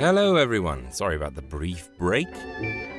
[0.00, 0.90] Hello, everyone.
[0.92, 2.28] Sorry about the brief break.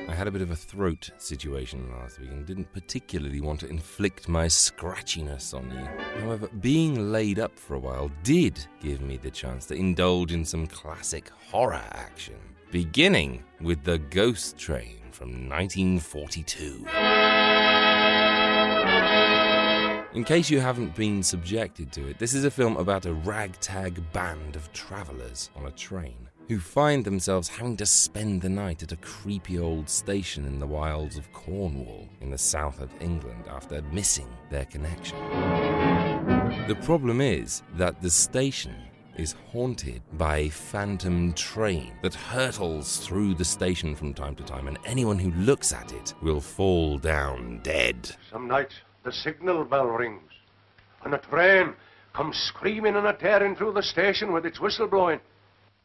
[0.08, 3.68] I had a bit of a throat situation last week and didn't particularly want to
[3.68, 6.22] inflict my scratchiness on you.
[6.22, 10.44] However, being laid up for a while did give me the chance to indulge in
[10.44, 12.38] some classic horror action,
[12.70, 17.61] beginning with The Ghost Train from 1942.
[20.14, 24.12] In case you haven't been subjected to it, this is a film about a ragtag
[24.12, 28.92] band of travellers on a train who find themselves having to spend the night at
[28.92, 33.80] a creepy old station in the wilds of Cornwall in the south of England after
[33.90, 35.16] missing their connection.
[36.68, 38.76] The problem is that the station
[39.16, 44.68] is haunted by a phantom train that hurtles through the station from time to time,
[44.68, 48.14] and anyone who looks at it will fall down dead.
[48.30, 48.74] Some nights
[49.04, 50.32] the signal bell rings,
[51.04, 51.74] and a train
[52.12, 55.20] comes screaming and a tearing through the station with its whistle blowing.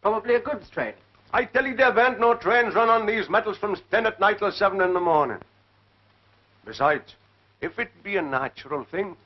[0.02, 0.94] Probably a goods train.
[1.34, 4.40] I tell you, there ain't no trains run on these metals from 10 at night
[4.40, 5.40] till 7 in the morning.
[6.66, 7.16] Besides,
[7.62, 9.18] if it be a natural thing,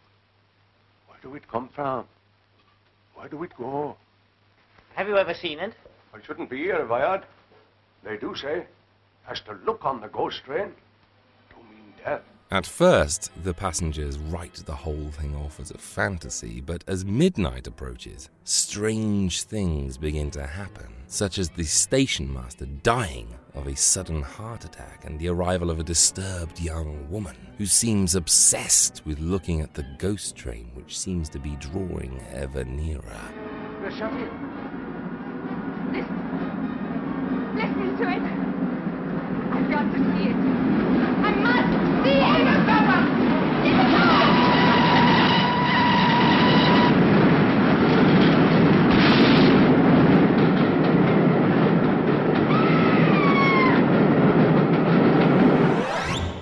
[1.08, 2.05] where do it come from?
[3.16, 3.95] Where do it go?
[4.95, 5.73] Have you ever seen it?
[6.14, 7.26] I shouldn't be here if I had.
[8.03, 8.66] They do say,
[9.30, 10.72] as to look on the ghost train,
[11.50, 12.22] do mean death.
[12.53, 17.66] At first, the passengers write the whole thing off as a fantasy, but as midnight
[17.66, 24.21] approaches, strange things begin to happen, such as the station master dying of a sudden
[24.21, 29.61] heart attack and the arrival of a disturbed young woman who seems obsessed with looking
[29.61, 33.21] at the ghost train, which seems to be drawing ever nearer.
[33.81, 34.27] Listen.
[37.55, 38.21] Listen to it.
[39.53, 40.51] I've got to see it.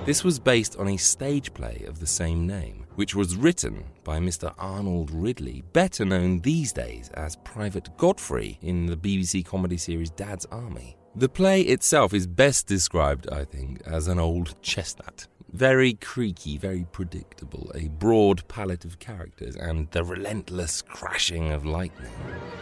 [0.10, 4.18] This was based on a stage play of the same name, which was written by
[4.18, 4.52] Mr.
[4.58, 10.48] Arnold Ridley, better known these days as Private Godfrey in the BBC comedy series Dad's
[10.48, 10.98] Army.
[11.16, 15.28] The play itself is best described, I think, as an old chestnut.
[15.54, 22.12] Very creaky, very predictable, a broad palette of characters, and the relentless crashing of lightning.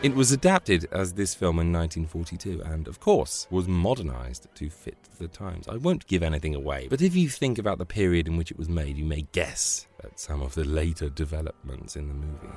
[0.03, 4.97] It was adapted as this film in 1942 and, of course, was modernized to fit
[5.19, 5.67] the times.
[5.67, 8.57] I won't give anything away, but if you think about the period in which it
[8.57, 12.47] was made, you may guess at some of the later developments in the movie.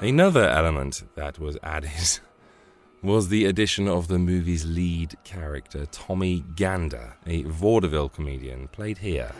[0.00, 2.18] Another element that was added
[3.02, 9.32] was the addition of the movie's lead character, Tommy Gander, a vaudeville comedian, played here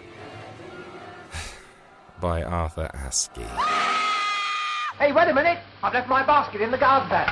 [2.21, 3.47] by Arthur Askey.
[4.99, 5.59] Hey, wait a minute.
[5.83, 7.29] I've left my basket in the guard's van.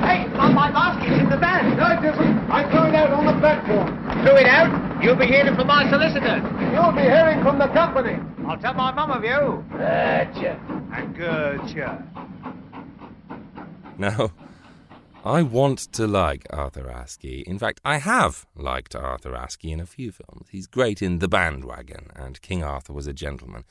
[0.00, 1.76] hey, my, my basket's in the van.
[1.76, 2.50] No, it isn't.
[2.50, 4.24] I threw it out on the platform.
[4.24, 5.02] Threw it out?
[5.02, 6.36] You'll be hearing from my solicitor.
[6.72, 8.18] You'll be hearing from the company.
[8.46, 9.64] I'll tell my mum of you.
[9.70, 10.60] Gotcha.
[10.92, 12.04] And gotcha.
[13.96, 14.30] Now,
[15.28, 17.42] I want to like Arthur Askey.
[17.42, 20.48] In fact, I have liked Arthur Askey in a few films.
[20.50, 23.64] He's great in The Bandwagon and King Arthur Was a Gentleman.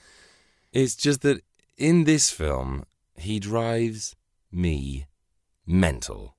[0.71, 1.41] It's just that
[1.75, 2.83] in this film,
[3.15, 4.15] he drives
[4.51, 5.07] me
[5.65, 6.35] mental.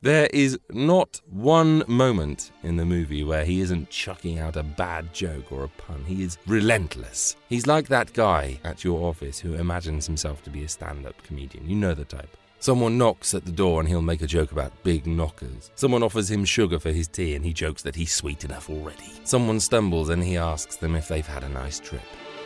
[0.00, 5.12] There is not one moment in the movie where he isn't chucking out a bad
[5.12, 6.02] joke or a pun.
[6.06, 7.36] He is relentless.
[7.50, 11.22] He's like that guy at your office who imagines himself to be a stand up
[11.24, 11.68] comedian.
[11.68, 12.38] You know the type.
[12.62, 15.72] Someone knocks at the door and he'll make a joke about big knockers.
[15.74, 19.10] Someone offers him sugar for his tea and he jokes that he's sweet enough already.
[19.24, 22.04] Someone stumbles and he asks them if they've had a nice trip.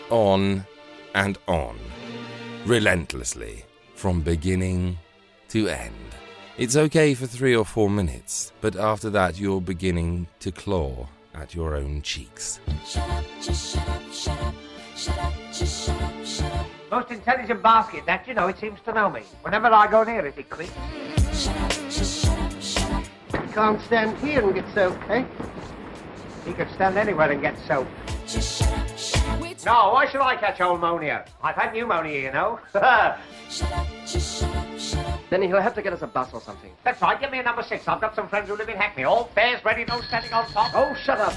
[0.09, 0.65] On
[1.15, 1.79] and on.
[2.65, 3.67] Relentlessly.
[3.95, 4.99] From beginning
[5.51, 5.93] to end.
[6.57, 11.55] It's okay for three or four minutes, but after that you're beginning to claw at
[11.55, 12.59] your own cheeks.
[12.87, 14.55] Shut up, just shut up, shut up,
[14.97, 18.81] shut up, just shut up, shut up, Most intelligent basket, that, you know, it seems
[18.87, 19.23] to know me.
[19.43, 20.73] Whenever I go near it, it creaks.
[21.33, 23.05] shut up, just shut up, shut up.
[23.33, 25.25] You can't stand here and get soaked, eh?
[26.45, 27.91] He could stand anywhere and get soaked.
[28.27, 29.47] just shut up, shut up.
[29.67, 31.25] No, why should I catch old pneumonia?
[31.43, 32.61] I've had pneumonia, you know.
[33.49, 35.21] Shut up, just shut up, shut up.
[35.29, 36.71] Then he'll have to get us a bus or something.
[36.85, 37.89] That's right, give me a number six.
[37.89, 39.05] I've got some friends who live in Hackney.
[39.05, 40.73] All fares ready, no standing on top.
[40.75, 41.33] Oh, shut up.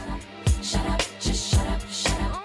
[0.61, 1.38] Shut up, just shut up,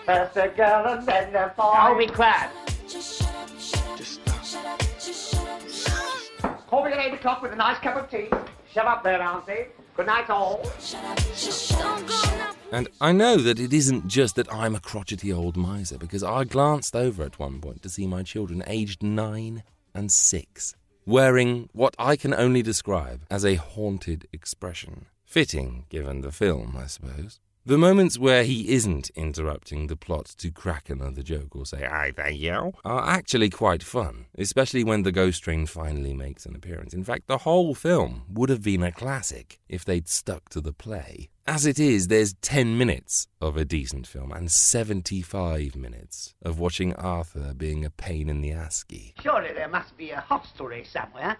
[0.04, 0.32] shut up.
[0.34, 1.62] First a girl and then a boy.
[1.62, 2.50] I'll be glad.
[2.88, 3.98] Just shut up, shut up.
[3.98, 4.44] Just stop.
[4.44, 6.66] Shut up, just shut up, shut up.
[6.68, 8.28] Call me at 8 o'clock with a nice cup of tea.
[8.72, 9.66] Shut up there, Auntie.
[9.96, 10.64] Good night, all.
[10.80, 12.56] Shut up, just shut up, shut up.
[12.72, 16.42] And I know that it isn't just that I'm a crotchety old miser, because I
[16.42, 19.62] glanced over at one point to see my children aged nine
[19.94, 20.74] and six,
[21.06, 25.06] wearing what I can only describe as a haunted expression.
[25.24, 27.38] Fitting, given the film, I suppose.
[27.66, 32.12] The moments where he isn't interrupting the plot to crack another joke or say, I
[32.14, 36.92] thank you, are actually quite fun, especially when the ghost train finally makes an appearance.
[36.92, 40.74] In fact, the whole film would have been a classic if they'd stuck to the
[40.74, 41.30] play.
[41.46, 46.94] As it is, there's 10 minutes of a decent film and 75 minutes of watching
[46.96, 49.14] Arthur being a pain in the Askey.
[49.22, 51.38] Surely there must be a hostelry somewhere.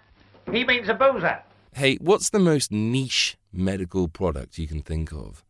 [0.51, 1.43] He means a boozer.
[1.75, 5.43] Hey, what's the most niche medical product you can think of?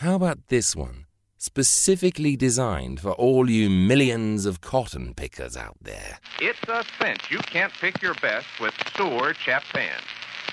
[0.00, 1.06] How about this one?
[1.38, 6.20] Specifically designed for all you millions of cotton pickers out there.
[6.40, 10.04] It's a cinch you can't pick your best with sewer chapped hands.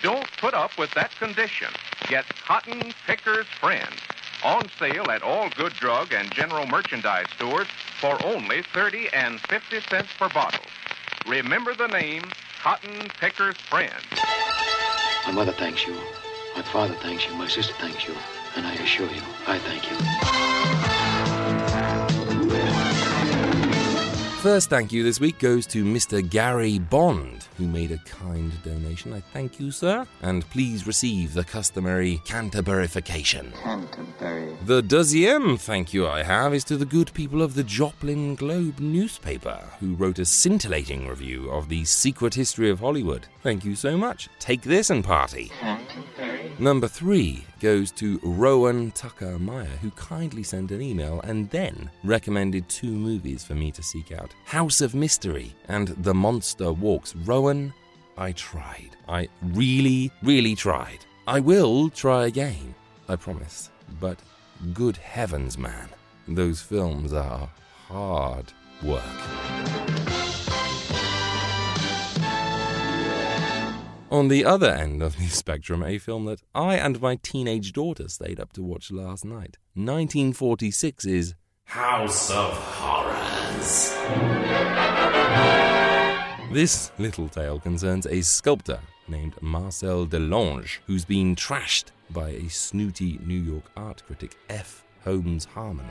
[0.02, 1.68] Don't put up with that condition.
[2.08, 3.88] Get Cotton Picker's Friend.
[4.44, 7.68] On sale at all good drug and general merchandise stores
[8.02, 10.66] for only 30 and 50 cents per bottle.
[11.28, 12.24] Remember the name
[12.64, 13.94] Cotton Picker's Friend.
[15.28, 15.94] My mother thanks you.
[16.56, 17.36] My father thanks you.
[17.36, 18.16] My sister thanks you.
[18.56, 19.98] And I assure you, I thank you.
[24.46, 26.22] First thank you this week goes to Mr.
[26.30, 29.12] Gary Bond, who made a kind donation.
[29.12, 30.06] I thank you, sir.
[30.22, 33.52] And please receive the customary Canterburyfication.
[33.64, 34.56] Canterbury.
[34.66, 38.80] The deuxième thank you I have is to the good people of the Joplin Globe
[38.80, 43.26] newspaper, who wrote a scintillating review of the secret history of Hollywood.
[43.42, 44.30] Thank you so much.
[44.38, 45.52] Take this and party.
[45.60, 46.52] Canterbury.
[46.60, 52.68] Number three goes to Rowan Tucker Meyer, who kindly sent an email and then recommended
[52.70, 57.16] two movies for me to seek out House of Mystery and The Monster Walks.
[57.16, 57.74] Rowan,
[58.18, 58.98] I tried.
[59.08, 61.06] I really, really tried.
[61.28, 62.76] I will try again,
[63.10, 63.70] I promise.
[64.00, 64.20] But
[64.74, 65.90] good heavens, man,
[66.28, 67.50] those films are
[67.88, 68.52] hard
[68.84, 70.05] work.
[74.16, 78.08] On the other end of the spectrum, a film that I and my teenage daughter
[78.08, 79.58] stayed up to watch last night.
[79.74, 81.36] 1946 is
[81.66, 83.94] House of Horrors.
[86.54, 88.80] This little tale concerns a sculptor
[89.10, 94.86] named Marcel Delange, who's been trashed by a snooty New York art critic, F.
[95.04, 95.90] Holmes Harmon.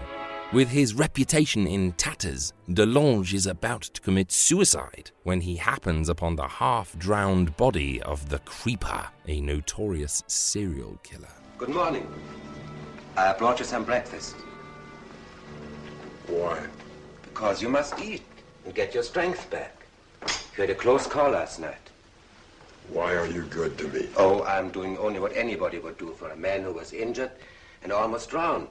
[0.53, 6.37] With his reputation in tatters, Delange is about to commit suicide when he happens upon
[6.37, 11.33] the half drowned body of the Creeper, a notorious serial killer.
[11.59, 12.07] Good morning.
[13.17, 14.37] I brought you some breakfast.
[16.29, 16.65] Why?
[17.23, 18.23] Because you must eat
[18.65, 19.87] and get your strength back.
[20.57, 21.91] You had a close call last night.
[22.91, 24.09] Why are you good to me?
[24.17, 27.33] Oh, I'm doing only what anybody would do for a man who was injured
[27.83, 28.69] and almost drowned.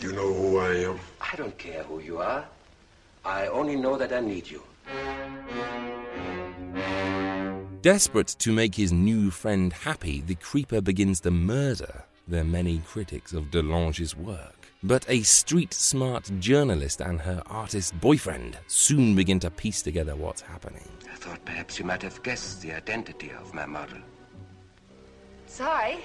[0.00, 0.98] You know who I am?
[1.20, 2.44] I don't care who you are.
[3.24, 4.62] I only know that I need you.
[7.80, 13.32] Desperate to make his new friend happy, the Creeper begins to murder the many critics
[13.32, 14.54] of Delange's work.
[14.82, 20.42] But a street smart journalist and her artist boyfriend soon begin to piece together what's
[20.42, 20.88] happening.
[21.10, 23.98] I thought perhaps you might have guessed the identity of my model.
[25.46, 25.98] Sorry.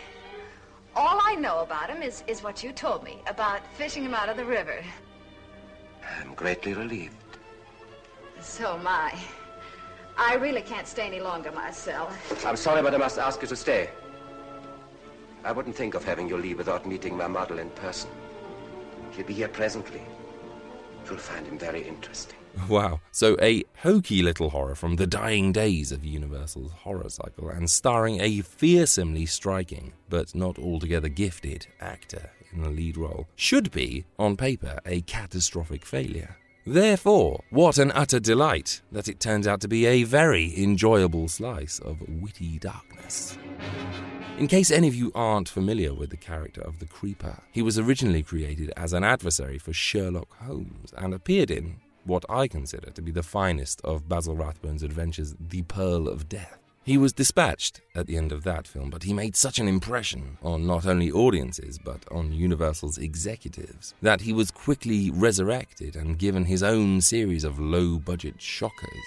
[0.96, 4.30] All I know about him is, is what you told me about fishing him out
[4.30, 4.84] of the river.
[6.20, 7.16] I'm greatly relieved.
[8.42, 9.18] So am I.
[10.18, 12.46] I really can't stay any longer myself.
[12.46, 13.90] I'm sorry, but I must ask you to stay.
[15.46, 18.10] I wouldn't think of having you leave without meeting my model in person.
[19.12, 20.02] He'll be here presently.
[21.06, 22.39] You'll find him very interesting.
[22.68, 23.00] Wow.
[23.12, 28.20] So, a hokey little horror from the dying days of Universal's horror cycle and starring
[28.22, 34.36] a fearsomely striking, but not altogether gifted, actor in the lead role should be, on
[34.36, 36.38] paper, a catastrophic failure.
[36.66, 41.80] Therefore, what an utter delight that it turns out to be a very enjoyable slice
[41.80, 43.38] of witty darkness.
[44.38, 47.78] In case any of you aren't familiar with the character of the Creeper, he was
[47.78, 53.02] originally created as an adversary for Sherlock Holmes and appeared in what I consider to
[53.02, 56.60] be the finest of Basil Rathbone's adventures, The Pearl of Death.
[56.84, 60.38] He was dispatched at the end of that film, but he made such an impression
[60.42, 66.46] on not only audiences but on Universal's executives that he was quickly resurrected and given
[66.46, 69.06] his own series of low budget shockers.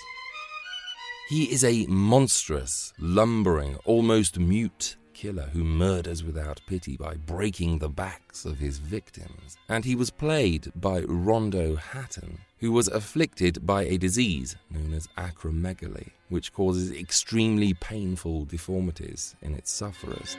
[1.28, 7.88] He is a monstrous, lumbering, almost mute killer who murders without pity by breaking the
[7.88, 9.57] backs of his victims.
[9.69, 15.09] And he was played by Rondo Hatton, who was afflicted by a disease known as
[15.19, 20.37] acromegaly, which causes extremely painful deformities in its sufferers.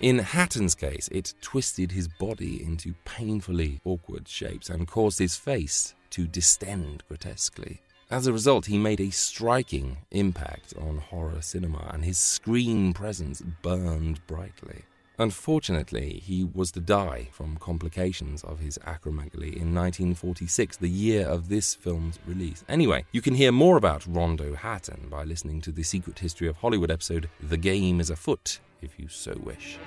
[0.00, 5.94] In Hatton's case, it twisted his body into painfully awkward shapes and caused his face
[6.10, 7.80] to distend grotesquely.
[8.10, 13.42] As a result, he made a striking impact on horror cinema, and his screen presence
[13.60, 14.84] burned brightly.
[15.18, 21.50] Unfortunately, he was to die from complications of his acromegaly in 1946, the year of
[21.50, 22.64] this film's release.
[22.66, 26.56] Anyway, you can hear more about Rondo Hatton by listening to the Secret History of
[26.56, 29.78] Hollywood episode The Game is Afoot, if you so wish.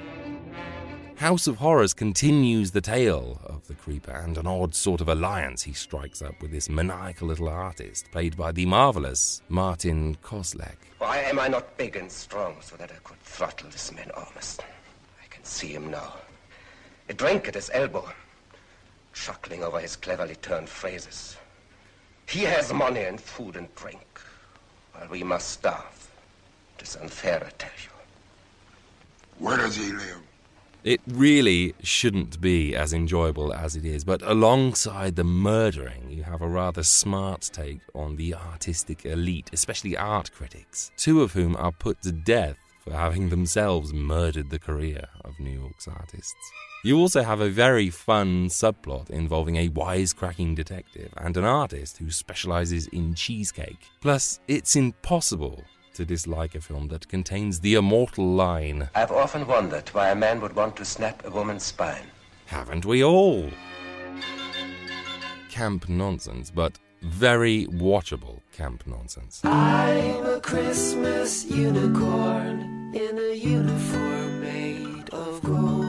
[1.21, 5.61] House of Horrors continues the tale of the creeper and an odd sort of alliance
[5.61, 10.77] he strikes up with this maniacal little artist, played by the marvelous Martin Kosleck.
[10.97, 14.63] Why am I not big and strong so that I could throttle this man almost?
[15.23, 16.11] I can see him now.
[17.07, 18.09] A drink at his elbow,
[19.13, 21.37] chuckling over his cleverly turned phrases.
[22.25, 24.19] He has money and food and drink,
[24.93, 26.11] while we must starve.
[26.79, 27.91] It is unfair, I tell you.
[29.37, 30.21] Where does he live?
[30.83, 36.41] It really shouldn't be as enjoyable as it is, but alongside the murdering, you have
[36.41, 41.71] a rather smart take on the artistic elite, especially art critics, two of whom are
[41.71, 46.51] put to death for having themselves murdered the career of New York's artists.
[46.83, 52.09] You also have a very fun subplot involving a wisecracking detective and an artist who
[52.09, 53.85] specializes in cheesecake.
[54.01, 59.89] Plus, it's impossible to dislike a film that contains the immortal line I've often wondered
[59.89, 62.05] why a man would want to snap a woman's spine.
[62.45, 63.50] Haven't we all?
[65.50, 69.41] Camp nonsense, but very watchable camp nonsense.
[69.43, 75.80] I'm a Christmas unicorn in a uniform made of gold.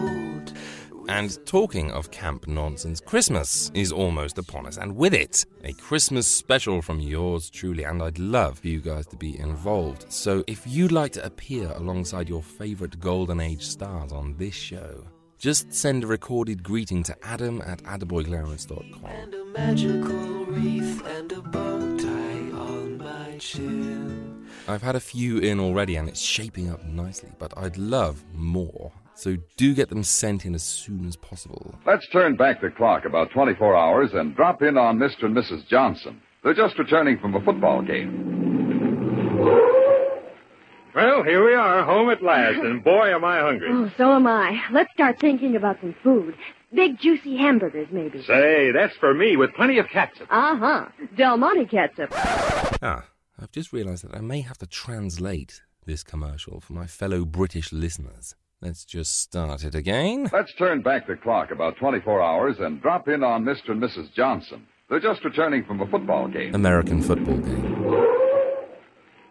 [1.12, 6.26] And talking of camp nonsense, Christmas is almost upon us, and with it, a Christmas
[6.26, 7.84] special from yours truly.
[7.84, 10.10] And I'd love for you guys to be involved.
[10.10, 15.04] So if you'd like to appear alongside your favorite Golden Age stars on this show,
[15.36, 19.04] just send a recorded greeting to adam at attaboyclarence.com.
[19.04, 24.31] And a magical wreath and a bow tie on my chin.
[24.68, 28.92] I've had a few in already and it's shaping up nicely, but I'd love more.
[29.14, 31.74] So do get them sent in as soon as possible.
[31.86, 35.24] Let's turn back the clock about 24 hours and drop in on Mr.
[35.24, 35.66] and Mrs.
[35.68, 36.20] Johnson.
[36.42, 38.40] They're just returning from a football game.
[40.94, 43.68] Well, here we are, home at last, and boy, am I hungry.
[43.70, 44.60] Oh, so am I.
[44.72, 46.34] Let's start thinking about some food.
[46.74, 48.22] Big juicy hamburgers, maybe.
[48.24, 50.26] Say, that's for me with plenty of catsup.
[50.30, 50.86] Uh huh.
[51.16, 52.10] Del Monte ketchup.
[52.12, 53.04] Ah,
[53.40, 57.72] I've just realized that I may have to translate this commercial for my fellow British
[57.72, 58.34] listeners.
[58.60, 60.30] Let's just start it again.
[60.32, 63.70] Let's turn back the clock about 24 hours and drop in on Mr.
[63.70, 64.12] and Mrs.
[64.14, 64.66] Johnson.
[64.88, 66.54] They're just returning from a football game.
[66.54, 67.82] American football game.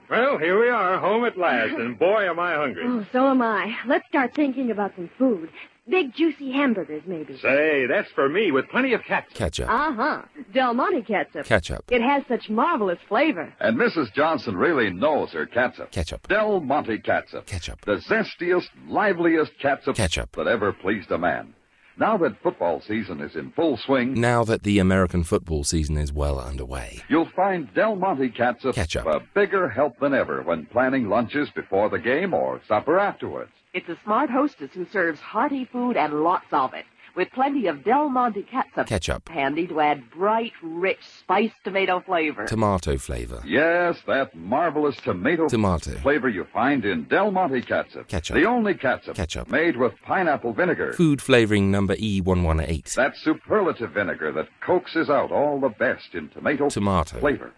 [0.09, 2.83] Well, here we are, home at last, and boy, am I hungry.
[2.85, 3.73] Oh, so am I.
[3.87, 5.49] Let's start thinking about some food.
[5.89, 7.37] Big juicy hamburgers, maybe.
[7.41, 9.33] Say, that's for me with plenty of catsup.
[9.33, 9.67] Ketchup.
[9.67, 10.21] Uh huh.
[10.53, 11.45] Del Monte ketchup.
[11.45, 11.83] Ketchup.
[11.89, 13.51] It has such marvelous flavor.
[13.59, 14.13] And Mrs.
[14.13, 15.91] Johnson really knows her catsup.
[15.91, 16.27] Ketchup.
[16.27, 17.47] Del Monte catsup.
[17.47, 17.81] Ketchup.
[17.85, 20.31] The zestiest, liveliest catsup Ketchup.
[20.35, 21.55] that ever pleased a man.
[21.97, 26.13] Now that football season is in full swing, Now that the American football season is
[26.13, 26.99] well underway.
[27.09, 29.07] you'll find Del Monte catsup Ketchup.
[29.07, 33.51] a bigger help than ever when planning lunches before the game or supper afterwards.
[33.73, 36.83] It's a smart hostess who serves hearty food and lots of it,
[37.15, 38.85] with plenty of Del Monte catsup.
[38.87, 39.29] Ketchup.
[39.29, 42.45] Handy to add bright, rich, spiced tomato flavor.
[42.47, 43.41] Tomato flavor.
[43.45, 45.91] Yes, that marvelous tomato Tomato.
[45.99, 48.09] flavor you find in Del Monte catsup.
[48.09, 48.35] Ketchup.
[48.35, 49.49] The only catsup, Ketchup.
[49.49, 50.91] made with pineapple vinegar.
[50.91, 52.93] Food flavoring number E E118.
[52.95, 57.19] That superlative vinegar that coaxes out all the best in tomato Tomato.
[57.21, 57.53] flavor.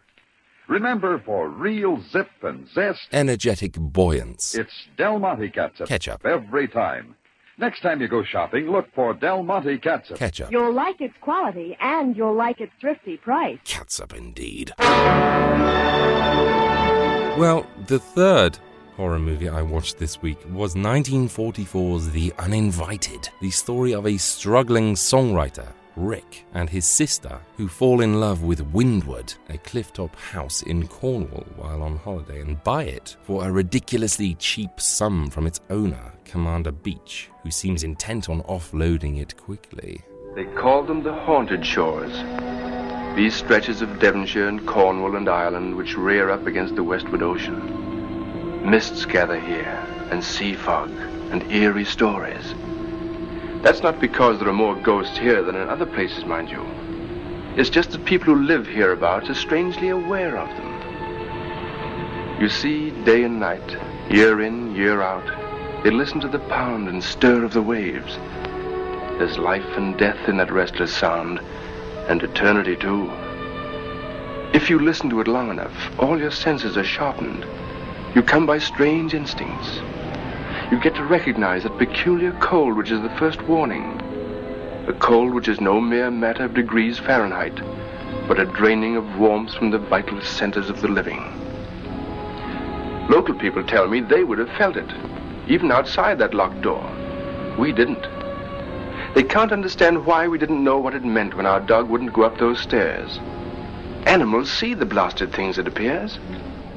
[0.77, 4.56] Remember, for real zip and zest, Energetic buoyance.
[4.56, 5.88] it's Del Monte catsup.
[5.88, 6.25] Ketchup.
[6.25, 7.15] Every time.
[7.60, 10.18] Next time you go shopping, look for Del Monte catsup.
[10.18, 10.51] Ketchup.
[10.51, 13.60] You'll like its quality and you'll like its thrifty price.
[13.65, 14.74] Catsup indeed.
[17.38, 18.58] Well, the third
[18.96, 24.96] horror movie I watched this week was 1944's The Uninvited, the story of a struggling
[24.96, 30.88] songwriter Rick, and his sister, who fall in love with Windward, a clifftop house in
[30.88, 36.13] Cornwall while on holiday, and buy it for a ridiculously cheap sum from its owner,
[36.25, 40.01] Commander Beech, who seems intent on offloading it quickly.
[40.35, 42.12] They call them the haunted shores.
[43.15, 48.67] These stretches of Devonshire and Cornwall and Ireland which rear up against the westward ocean.
[48.67, 50.89] Mists gather here, and sea fog,
[51.31, 52.55] and eerie stories.
[53.63, 56.65] That's not because there are more ghosts here than in other places, mind you.
[57.55, 62.41] It's just that people who live hereabouts are strangely aware of them.
[62.41, 63.77] You see, day and night,
[64.10, 65.24] year in, year out,
[65.84, 68.17] they listen to the pound and stir of the waves.
[69.17, 71.39] There's life and death in that restless sound,
[72.10, 73.10] and eternity too.
[74.53, 77.46] If you listen to it long enough, all your senses are sharpened.
[78.13, 79.79] You come by strange instincts.
[80.74, 84.01] You get to recognize that peculiar cold which is the first warning.
[84.88, 87.56] A cold which is no mere matter of degrees Fahrenheit,
[88.27, 91.22] but a draining of warmth from the vital centers of the living.
[93.08, 94.92] Local people tell me they would have felt it,
[95.48, 96.84] even outside that locked door.
[97.60, 98.08] We didn't.
[99.13, 102.24] They can't understand why we didn't know what it meant when our dog wouldn't go
[102.24, 103.20] up those stairs.
[104.08, 106.18] Animals see the blasted things, it appears.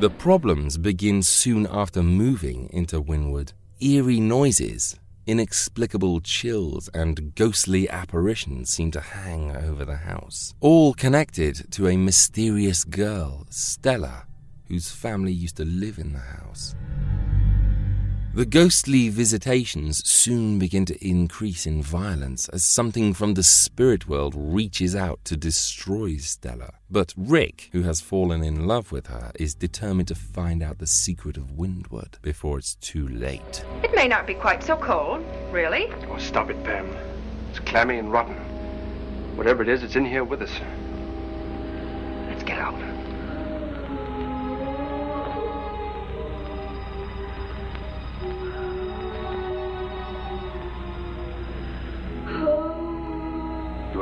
[0.00, 3.54] The problems begin soon after moving into Windward.
[3.78, 11.70] Eerie noises, inexplicable chills, and ghostly apparitions seem to hang over the house, all connected
[11.72, 14.24] to a mysterious girl, Stella,
[14.68, 16.74] whose family used to live in the house.
[18.36, 24.34] The ghostly visitations soon begin to increase in violence as something from the spirit world
[24.36, 26.74] reaches out to destroy Stella.
[26.90, 30.86] But Rick, who has fallen in love with her, is determined to find out the
[30.86, 33.64] secret of Windward before it's too late.
[33.82, 35.90] It may not be quite so cold, really.
[36.10, 36.94] Oh, stop it, Pam.
[37.48, 38.36] It's clammy and rotten.
[39.34, 40.52] Whatever it is, it's in here with us.
[42.28, 42.95] Let's get out.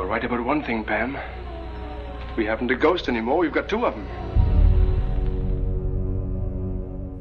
[0.05, 1.17] Were right about one thing, Pam.
[2.37, 3.39] We haven't a ghost anymore.
[3.39, 4.07] We've got two of them.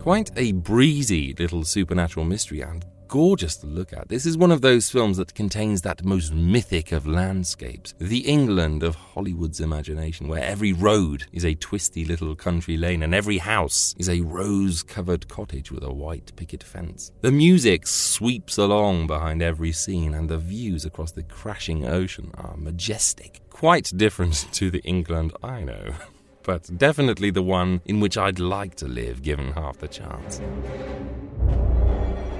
[0.00, 4.08] Quite a breezy little supernatural mystery and gorgeous to look at.
[4.08, 8.82] This is one of those films that contains that most mythic of landscapes, the England
[8.82, 13.94] of Hollywood's imagination, where every road is a twisty little country lane and every house
[13.98, 17.12] is a rose covered cottage with a white picket fence.
[17.20, 22.56] The music sweeps along behind every scene, and the views across the crashing ocean are
[22.56, 25.94] majestic, quite different to the England I know.
[26.42, 30.42] But definitely the one in which I'd like to live given half the chance.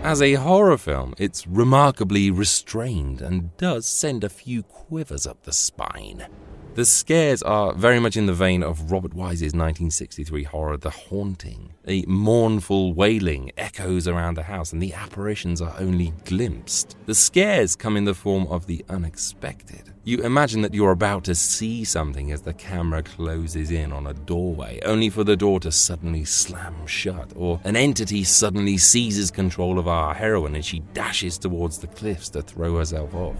[0.05, 5.53] As a horror film, it's remarkably restrained and does send a few quivers up the
[5.53, 6.27] spine.
[6.75, 11.73] The scares are very much in the vein of Robert Wise's 1963 horror The Haunting.
[11.87, 16.97] A mournful wailing echoes around the house, and the apparitions are only glimpsed.
[17.07, 19.93] The scares come in the form of the unexpected.
[20.03, 24.15] You imagine that you're about to see something as the camera closes in on a
[24.15, 29.79] doorway, only for the door to suddenly slam shut, or an entity suddenly seizes control
[29.79, 33.37] of our heroine and she dashes towards the cliffs to throw herself off.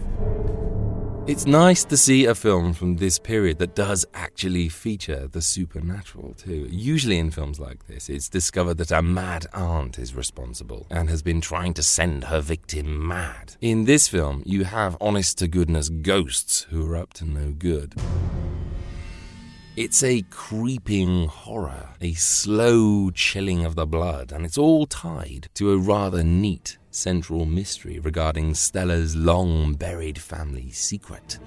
[1.27, 6.35] It's nice to see a film from this period that does actually feature the supernatural
[6.35, 6.67] too.
[6.69, 11.23] Usually in films like this, it's discovered that a mad aunt is responsible and has
[11.23, 13.55] been trying to send her victim mad.
[13.59, 17.95] In this film, you have honest to goodness ghosts who are up to no good.
[19.75, 25.71] It's a creeping horror, a slow chilling of the blood, and it's all tied to
[25.71, 31.39] a rather neat central mystery regarding Stella's long buried family secret.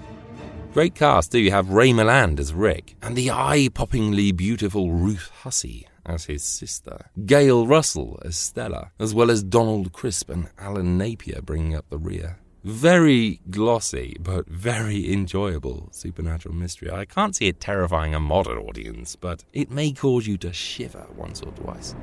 [0.73, 1.39] Great cast too.
[1.39, 6.43] You have Ray Milland as Rick, and the eye poppingly beautiful Ruth Hussey as his
[6.43, 11.89] sister, Gail Russell as Stella, as well as Donald Crisp and Alan Napier bringing up
[11.89, 12.39] the rear.
[12.63, 16.91] Very glossy, but very enjoyable supernatural mystery.
[16.91, 21.07] I can't see it terrifying a modern audience, but it may cause you to shiver
[21.15, 21.95] once or twice.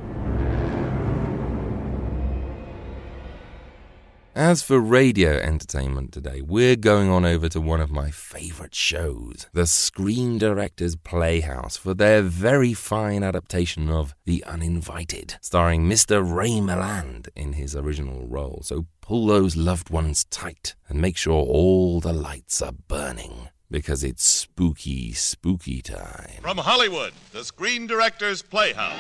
[4.37, 9.47] As for radio entertainment today, we're going on over to one of my favourite shows,
[9.55, 16.21] the Screen Directors Playhouse, for their very fine adaptation of The Uninvited, starring Mr.
[16.23, 18.61] Ray Milland in his original role.
[18.63, 23.49] So pull those loved ones tight and make sure all the lights are burning.
[23.71, 26.43] Because it's spooky, spooky time.
[26.43, 28.93] From Hollywood, the Screen Directors Playhouse.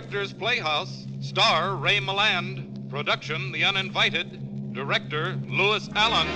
[0.00, 2.88] Directors Playhouse, Star Ray Milland.
[2.88, 4.72] Production The Uninvited.
[4.72, 6.26] Director Lewis Allen.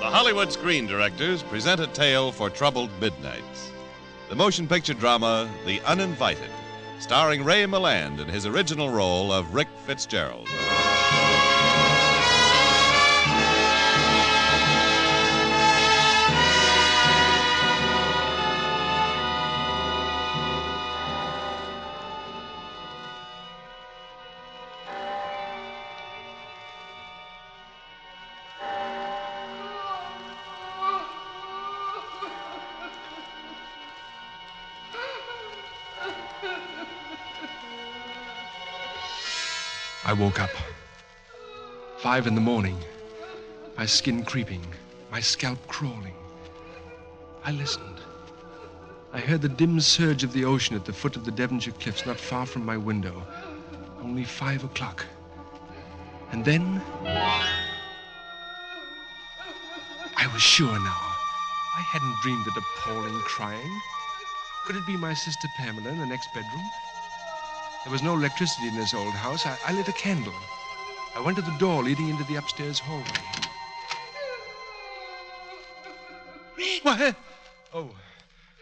[0.00, 3.70] The Hollywood Screen Directors present a tale for troubled midnights.
[4.30, 6.50] The motion picture drama The Uninvited,
[6.98, 10.48] starring Ray Milland in his original role of Rick Fitzgerald.
[40.06, 40.50] I woke up.
[41.98, 42.76] Five in the morning.
[43.78, 44.60] My skin creeping,
[45.10, 46.14] my scalp crawling.
[47.42, 48.00] I listened.
[49.14, 52.04] I heard the dim surge of the ocean at the foot of the Devonshire cliffs,
[52.04, 53.22] not far from my window.
[54.02, 55.06] Only five o'clock.
[56.32, 56.82] And then.
[60.16, 61.14] I was sure now.
[61.76, 63.80] I hadn't dreamed that appalling crying.
[64.66, 66.70] Could it be my sister Pamela in the next bedroom?
[67.84, 69.44] There was no electricity in this old house.
[69.44, 70.32] I, I lit a candle.
[71.14, 73.04] I went to the door leading into the upstairs hallway.
[76.56, 76.80] Rick!
[76.82, 77.16] What?
[77.74, 77.90] Oh,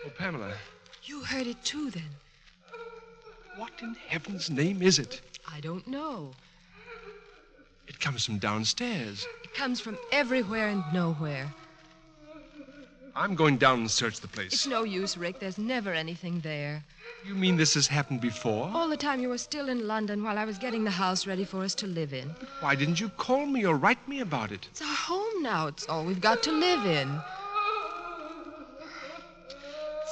[0.05, 0.53] oh, Pamela.
[1.05, 2.11] You heard it too, then?
[3.57, 5.21] What in heaven's name is it?
[5.49, 6.33] I don't know.
[7.87, 9.27] It comes from downstairs.
[9.45, 11.53] It comes from everywhere and nowhere.
[13.15, 14.53] I'm going down and search the place.
[14.53, 15.39] It's no use, Rick.
[15.39, 16.83] There's never anything there.
[17.25, 18.71] You mean this has happened before?
[18.75, 21.45] All the time you were still in London while I was getting the house ready
[21.45, 22.29] for us to live in.
[22.61, 24.67] Why didn't you call me or write me about it?
[24.71, 25.69] It's our home now.
[25.69, 27.21] It's all we've got to live in.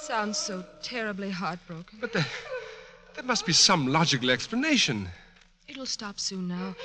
[0.03, 1.99] Sounds so terribly heartbroken.
[2.01, 2.27] But there,
[3.15, 5.09] there must be some logical explanation.
[5.67, 6.77] It'll stop soon now.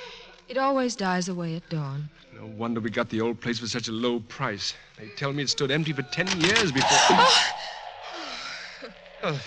[0.48, 2.10] It always dies away at dawn.
[2.40, 4.74] No wonder we got the old place for such a low price.
[5.00, 6.90] They tell me it stood empty for ten years before.
[7.10, 8.90] oh,
[9.24, 9.42] oh.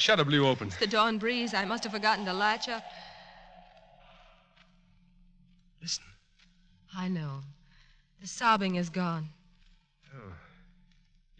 [0.00, 0.68] Shutter blew open.
[0.68, 1.54] It's the dawn breeze.
[1.54, 2.82] I must have forgotten to latch up.
[5.80, 6.04] Listen.
[6.96, 7.40] I know.
[8.20, 9.28] The sobbing is gone.
[10.14, 10.32] Oh.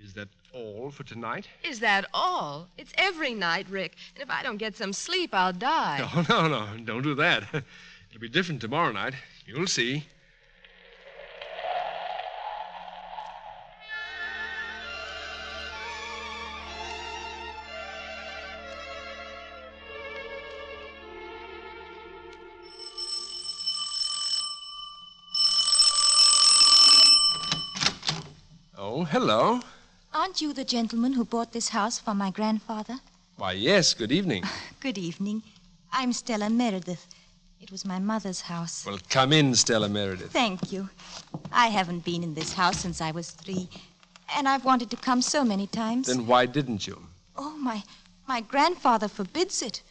[0.03, 1.47] Is that all for tonight?
[1.65, 2.69] Is that all?
[2.79, 3.97] It's every night, Rick.
[4.15, 6.09] And if I don't get some sleep, I'll die.
[6.15, 6.85] No, no, no.
[6.85, 7.45] Don't do that.
[7.53, 9.15] It'll be different tomorrow night.
[9.47, 10.05] You'll see.
[29.31, 29.61] Hello.
[30.13, 32.97] Aren't you the gentleman who bought this house for my grandfather?
[33.37, 34.43] Why, yes, good evening.
[34.81, 35.43] Good evening.
[35.93, 37.07] I'm Stella Meredith.
[37.61, 38.85] It was my mother's house.
[38.85, 40.33] Well, come in, Stella Meredith.
[40.33, 40.89] Thank you.
[41.53, 43.69] I haven't been in this house since I was three,
[44.35, 46.09] and I've wanted to come so many times.
[46.09, 46.99] Then why didn't you?
[47.37, 47.85] Oh, my
[48.27, 49.83] my grandfather forbids it.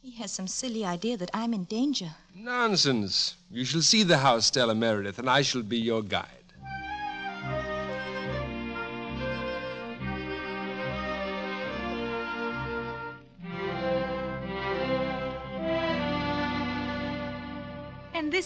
[0.00, 2.10] He has some silly idea that I'm in danger.
[2.34, 3.34] Nonsense.
[3.50, 6.45] You shall see the house, Stella Meredith, and I shall be your guide.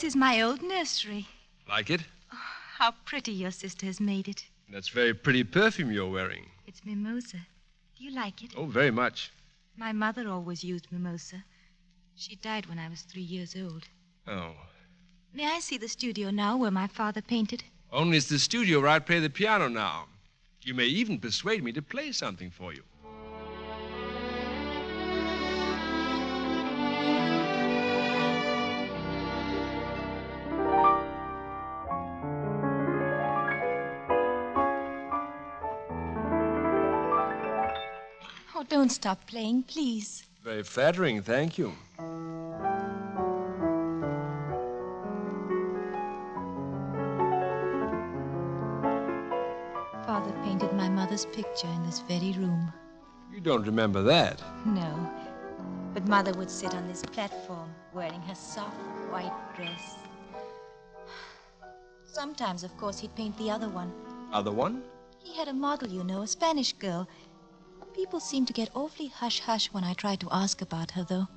[0.01, 1.29] This is my old nursery.
[1.69, 2.01] Like it?
[2.33, 2.39] Oh,
[2.79, 4.47] how pretty your sister has made it.
[4.73, 6.47] That's very pretty perfume you're wearing.
[6.67, 7.37] It's mimosa.
[7.99, 8.55] Do you like it?
[8.57, 9.31] Oh, very much.
[9.77, 11.45] My mother always used mimosa.
[12.15, 13.89] She died when I was three years old.
[14.27, 14.55] Oh.
[15.35, 17.63] May I see the studio now where my father painted?
[17.93, 20.07] Only it's the studio where I play the piano now.
[20.63, 22.85] You may even persuade me to play something for you.
[38.91, 40.27] Don't stop playing, please.
[40.43, 41.73] Very flattering, thank you.
[50.07, 52.73] Father painted my mother's picture in this very room.
[53.33, 54.43] You don't remember that.
[54.67, 55.09] No.
[55.95, 58.75] But Mother would sit on this platform wearing her soft
[59.13, 59.95] white dress.
[62.05, 63.93] Sometimes, of course, he'd paint the other one.
[64.33, 64.83] Other one?
[65.21, 67.07] He had a model, you know, a Spanish girl.
[68.01, 71.29] People seem to get awfully hush hush when I try to ask about her, though.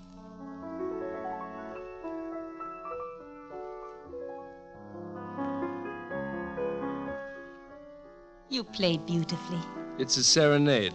[8.47, 9.59] You played beautifully.
[9.99, 10.93] It's a serenade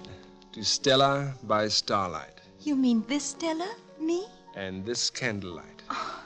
[0.52, 2.40] to Stella by starlight.
[2.60, 3.70] You mean this Stella?
[4.00, 4.24] Me?
[4.54, 5.82] And this candlelight.
[5.90, 6.22] Oh,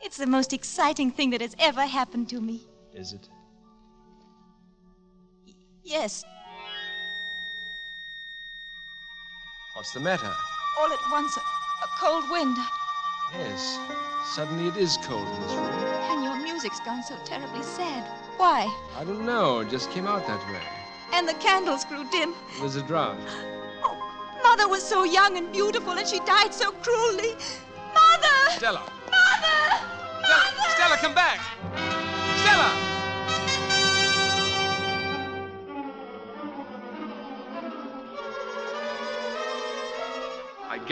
[0.00, 2.66] it's the most exciting thing that has ever happened to me.
[2.92, 3.28] Is it?
[5.46, 6.24] Y- yes,
[9.84, 10.34] What's the matter?
[10.80, 12.56] all at once, a, a cold wind.
[13.34, 13.78] Yes.
[14.24, 15.66] Suddenly it is cold in this room.
[16.08, 18.02] And your music's gone so terribly sad.
[18.38, 18.74] Why?
[18.96, 19.58] I don't know.
[19.58, 20.62] It just came out that way.
[21.12, 22.32] And the candles grew dim.
[22.60, 23.18] There's a draught.
[23.84, 27.34] Oh, Mother was so young and beautiful, and she died so cruelly.
[27.92, 28.56] Mother!
[28.56, 28.80] Stella!
[28.80, 29.86] Mother!
[30.24, 30.70] Stella!
[30.76, 31.40] Stella, come back!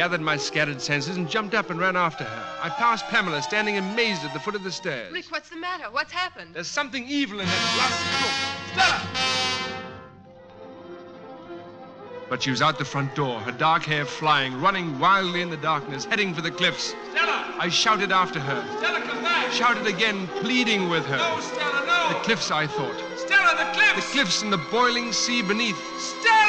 [0.02, 2.44] Gathered my scattered senses and jumped up and ran after her.
[2.60, 5.12] I passed Pamela standing amazed at the foot of the stairs.
[5.12, 5.84] Rick, what's the matter?
[5.92, 6.54] What's happened?
[6.54, 8.32] There's something evil in that blasted room.
[8.72, 9.00] Stella!
[12.28, 15.56] But she was out the front door, her dark hair flying, running wildly in the
[15.56, 16.96] darkness, heading for the cliffs.
[17.12, 17.54] Stella!
[17.60, 18.78] I shouted after her.
[18.78, 19.52] Stella, come back!
[19.52, 21.16] Shouted again, pleading with her.
[21.16, 22.08] No, Stella, no!
[22.18, 23.00] The cliffs, I thought.
[23.16, 24.04] Stella, the cliffs!
[24.04, 25.78] The cliffs and the boiling sea beneath.
[25.96, 26.41] Stella!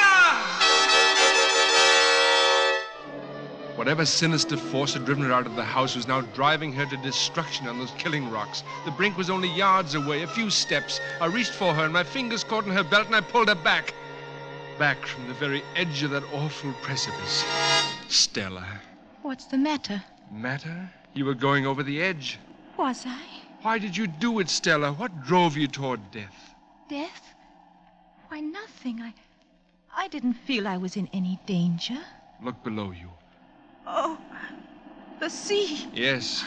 [3.84, 6.96] Whatever sinister force had driven her out of the house was now driving her to
[6.96, 8.64] destruction on those killing rocks.
[8.86, 11.02] The brink was only yards away, a few steps.
[11.20, 13.56] I reached for her, and my fingers caught in her belt, and I pulled her
[13.56, 13.94] back.
[14.80, 17.44] Back from the very edge of that awful precipice.
[18.08, 18.66] Stella.
[19.22, 20.02] What's the matter?
[20.32, 20.90] Matter?
[21.14, 22.40] You were going over the edge.
[22.78, 23.22] Was I?
[23.64, 24.94] Why did you do it, Stella?
[24.94, 26.56] What drove you toward death?
[26.88, 27.34] Death?
[28.30, 29.02] Why, nothing.
[29.02, 29.14] I.
[29.94, 32.00] I didn't feel I was in any danger.
[32.42, 33.10] Look below you.
[33.86, 34.18] Oh,
[35.20, 35.86] the sea.
[35.94, 36.46] Yes,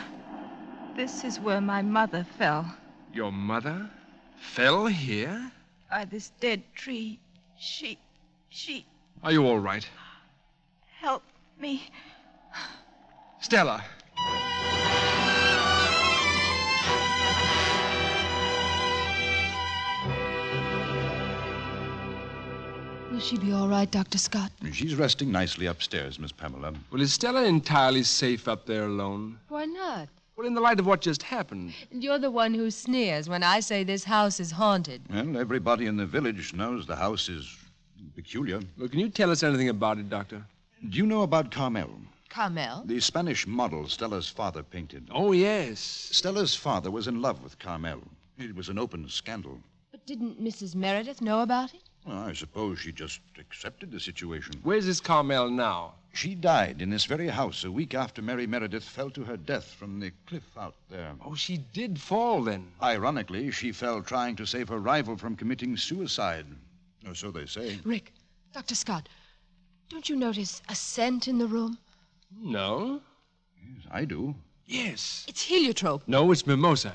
[0.95, 2.75] This is where my mother fell.
[3.13, 3.91] your mother
[4.35, 5.53] fell here?
[5.91, 7.19] By this dead tree.
[7.59, 7.99] She.
[8.49, 8.87] She
[9.23, 9.87] Are you all right?
[11.01, 11.23] Help
[11.59, 11.83] me.
[13.41, 13.85] Stella.
[23.17, 24.19] Will she be all right, Dr.
[24.19, 24.53] Scott?
[24.73, 26.75] She's resting nicely upstairs, Miss Pamela.
[26.91, 29.39] Well, is Stella entirely safe up there alone?
[29.49, 30.11] Why not?
[30.37, 31.73] Well, in the light of what just happened.
[31.91, 35.01] And you're the one who sneers when I say this house is haunted.
[35.11, 37.57] Well, everybody in the village knows the house is
[38.15, 38.61] peculiar.
[38.77, 40.45] Well, can you tell us anything about it, Doctor?
[40.87, 41.89] Do you know about Carmel?
[42.29, 42.83] Carmel?
[42.85, 45.09] The Spanish model Stella's father painted.
[45.11, 45.81] Oh, yes.
[45.81, 48.03] Stella's father was in love with Carmel.
[48.39, 49.59] It was an open scandal.
[49.91, 50.75] But didn't Mrs.
[50.75, 51.86] Meredith know about it?
[52.07, 54.55] Well, I suppose she just accepted the situation.
[54.63, 55.95] Where's this Carmel now?
[56.13, 59.65] She died in this very house a week after Mary Meredith fell to her death
[59.75, 61.13] from the cliff out there.
[61.25, 62.69] Oh, she did fall then.
[62.81, 66.47] Ironically, she fell trying to save her rival from committing suicide.
[67.07, 67.81] Or so they say.
[67.85, 68.13] Rick,
[68.55, 68.77] Dr.
[68.77, 69.09] Scott,
[69.89, 71.77] don't you notice a scent in the room?
[72.41, 73.01] No.
[73.59, 74.35] Yes, I do.
[74.65, 75.25] Yes.
[75.29, 76.05] It's heliotrope.
[76.07, 76.95] No, it's mimosa.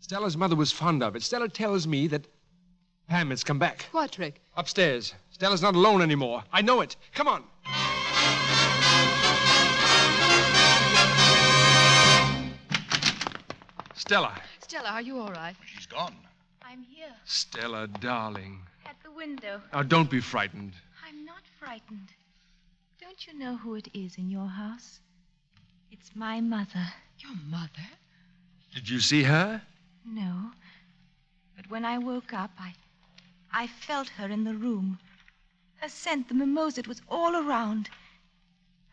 [0.00, 1.22] Stella's mother was fond of it.
[1.22, 2.24] Stella tells me that.
[3.08, 3.86] Pam, it's come back.
[3.92, 4.40] What, Rick?
[4.56, 5.14] Upstairs.
[5.30, 6.44] Stella's not alone anymore.
[6.52, 6.96] I know it.
[7.14, 7.44] Come on.
[13.94, 14.34] Stella.
[14.60, 15.54] Stella, are you all right?
[15.66, 16.14] She's gone.
[16.62, 18.60] I'm here, Stella, darling.
[18.86, 19.60] at the window.
[19.72, 20.72] Now, don't be frightened.
[21.06, 22.08] I'm not frightened.
[23.00, 25.00] Don't you know who it is in your house?
[25.90, 26.86] It's my mother.
[27.18, 27.88] Your mother?
[28.74, 29.62] Did you see her?
[30.04, 30.50] No.
[31.56, 32.74] But when I woke up, I.
[33.52, 34.98] I felt her in the room.
[35.76, 37.88] Her scent, the mimosa, it was all around.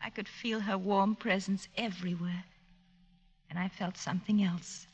[0.00, 2.44] I could feel her warm presence everywhere.
[3.50, 4.86] And I felt something else.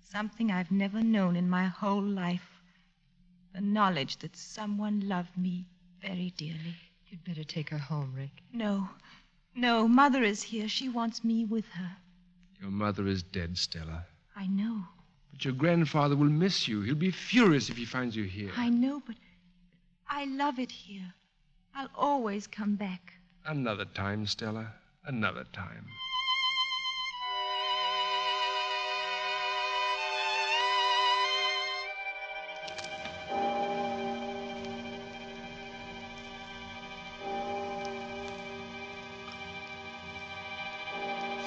[0.00, 2.60] Something I've never known in my whole life.
[3.52, 5.66] The knowledge that someone loved me
[6.00, 6.76] very dearly.
[7.08, 8.42] You'd better take her home, Rick.
[8.52, 8.88] No.
[9.54, 10.68] No, Mother is here.
[10.68, 11.96] She wants me with her.
[12.60, 14.06] Your mother is dead, Stella.
[14.36, 14.84] I know.
[15.38, 16.80] But your grandfather will miss you.
[16.80, 18.50] He'll be furious if he finds you here.
[18.56, 19.14] I know, but
[20.10, 21.14] I love it here.
[21.76, 23.12] I'll always come back.
[23.46, 24.72] Another time, Stella.
[25.04, 25.86] Another time.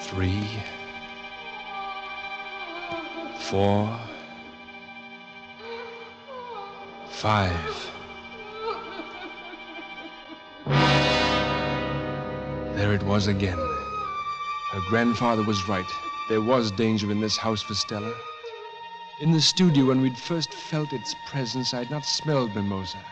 [0.00, 0.48] Three.
[3.52, 4.00] Four.
[7.10, 7.90] Five.
[12.74, 13.58] There it was again.
[13.58, 15.84] Her grandfather was right.
[16.30, 18.14] There was danger in this house for Stella.
[19.20, 23.04] In the studio, when we'd first felt its presence, I'd not smelled mimosa.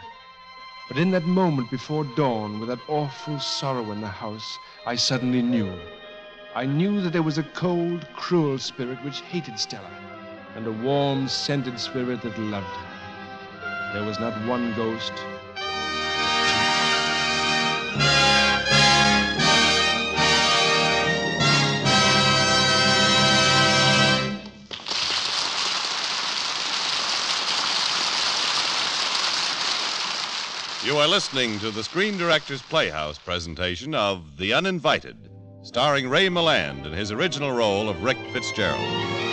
[0.89, 5.43] But in that moment before dawn, with that awful sorrow in the house, I suddenly
[5.43, 5.79] knew.
[6.55, 10.10] I knew that there was a cold, cruel spirit which hated Stella,
[10.57, 13.93] and a warm, scented spirit that loved her.
[13.95, 15.13] There was not one ghost,
[30.83, 35.31] You are listening to the Screen Directors Playhouse presentation of The Uninvited,
[35.63, 39.30] starring Ray Milland in his original role of Rick Fitzgerald.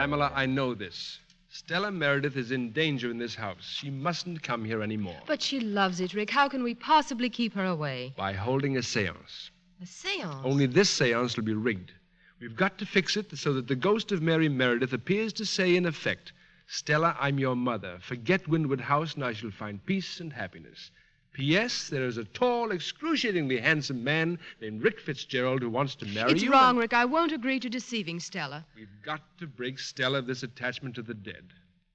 [0.00, 1.18] Pamela, I know this.
[1.50, 3.62] Stella Meredith is in danger in this house.
[3.62, 5.20] She mustn't come here anymore.
[5.26, 6.30] But she loves it, Rick.
[6.30, 8.14] How can we possibly keep her away?
[8.16, 9.50] By holding a seance.
[9.82, 10.40] A seance?
[10.42, 11.92] Only this seance will be rigged.
[12.40, 15.76] We've got to fix it so that the ghost of Mary Meredith appears to say,
[15.76, 16.32] in effect,
[16.66, 17.98] Stella, I'm your mother.
[18.00, 20.90] Forget Windward House, and I shall find peace and happiness.
[21.32, 21.88] P.S.
[21.88, 26.42] There is a tall, excruciatingly handsome man named Rick Fitzgerald who wants to marry it's
[26.42, 26.50] you.
[26.50, 26.92] wrong, and Rick.
[26.92, 28.66] I won't agree to deceiving Stella.
[28.76, 31.44] We've got to break Stella of this attachment to the dead.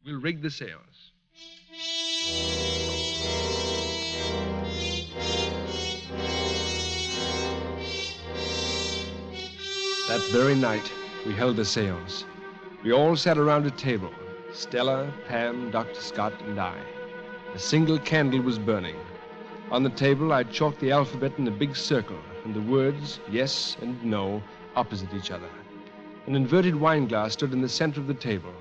[0.06, 1.12] We'll rig the seance.
[10.08, 10.92] That very night,
[11.26, 12.26] we held the seance.
[12.84, 14.12] We all sat around a table
[14.54, 16.00] Stella, Pam, Dr.
[16.00, 16.80] Scott, and I.
[17.54, 18.96] A single candle was burning.
[19.72, 23.76] On the table, I chalked the alphabet in a big circle, and the words yes
[23.82, 24.42] and no
[24.76, 25.50] opposite each other.
[26.28, 28.54] An inverted wine glass stood in the center of the table.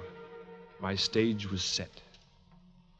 [0.80, 2.00] My stage was set.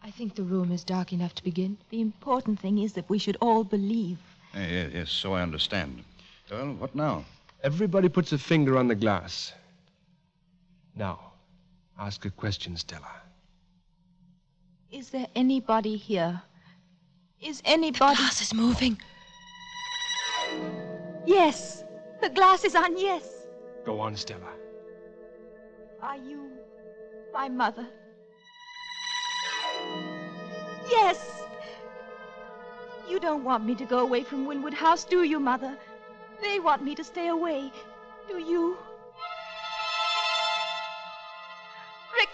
[0.03, 1.79] I think the room is dark enough to begin.
[1.91, 4.19] The important thing is that we should all believe.
[4.55, 6.05] Eh, Yes, yes, so I understand.
[6.51, 7.25] Well, what now?
[7.63, 9.55] Everybody puts a finger on the glass.
[10.95, 11.33] Now,
[11.99, 13.23] ask a question, Stella.
[14.93, 16.43] Is there anybody here?
[17.41, 18.15] Is anybody.
[18.15, 18.99] The glass is moving.
[21.27, 21.85] Yes.
[22.21, 23.47] The glass is on yes.
[23.85, 24.53] Go on, Stella.
[26.03, 26.51] Are you
[27.33, 27.87] my mother?
[30.91, 31.43] Yes.
[33.09, 35.77] You don't want me to go away from Windward House, do you, Mother?
[36.41, 37.71] They want me to stay away.
[38.29, 38.79] Do you?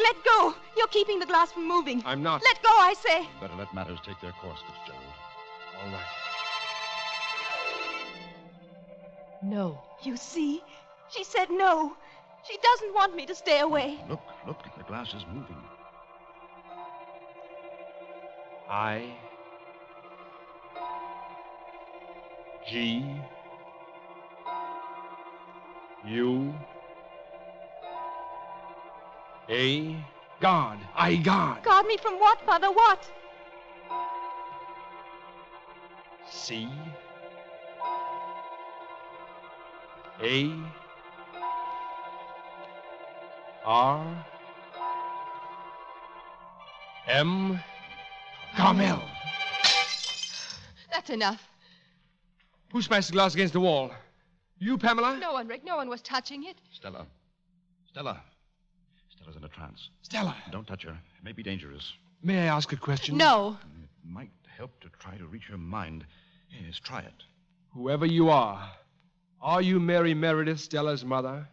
[0.03, 0.55] Let go.
[0.77, 2.03] You're keeping the glass from moving.
[2.05, 2.43] I'm not.
[2.43, 3.29] Let go, I say.
[3.41, 5.05] Better let matters take their course, Fitzgerald.
[5.83, 6.05] All right.
[9.43, 9.81] No.
[10.03, 10.63] You see?
[11.09, 11.97] She said no.
[12.49, 13.99] She doesn't want me to stay away.
[14.09, 15.57] Look, look, the glass is moving.
[18.69, 19.15] I.
[22.69, 23.05] G.
[26.07, 26.55] U.
[29.51, 29.97] A.
[30.41, 30.79] God.
[30.95, 31.65] I God.
[31.65, 32.71] Guard me from what, Father?
[32.71, 33.11] What?
[36.31, 36.69] C.
[40.23, 40.53] A.
[43.65, 44.27] R.
[47.09, 47.61] M.
[48.57, 49.03] Carmel.
[50.93, 51.49] That's enough.
[52.73, 53.91] Who smashed the glass against the wall?
[54.61, 55.19] You, Pamela?
[55.19, 55.65] No one, Rick.
[55.65, 56.57] No one was touching it.
[56.73, 57.07] Stella.
[57.89, 58.23] Stella.
[59.21, 59.91] Stella's in a trance.
[60.03, 60.37] Stella.
[60.51, 60.93] Don't touch her.
[60.93, 61.93] It may be dangerous.
[62.23, 63.17] May I ask a question?
[63.17, 63.59] No.
[63.63, 66.07] It might help to try to reach her mind.
[66.51, 67.25] Yes, try it.
[67.75, 68.71] Whoever you are,
[69.41, 71.47] are you Mary Meredith, Stella's mother?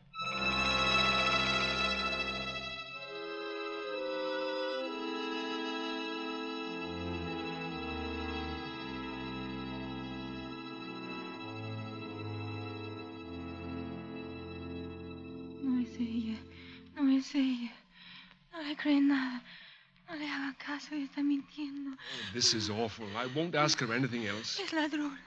[20.77, 21.07] Le hagan caso.
[21.07, 21.97] Está mintiendo.
[21.97, 23.05] Oh, this is awful.
[23.15, 24.59] I won't ask her anything else.
[24.59, 25.17] Es ladrón.